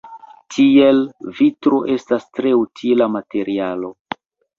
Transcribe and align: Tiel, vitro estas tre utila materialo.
Tiel, 0.53 1.01
vitro 1.39 1.81
estas 1.95 2.25
tre 2.37 2.53
utila 2.61 3.09
materialo. 3.17 3.93